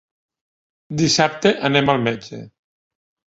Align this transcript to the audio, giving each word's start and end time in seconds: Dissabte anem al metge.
Dissabte 1.01 1.51
anem 1.71 1.93
al 1.95 2.01
metge. 2.09 2.39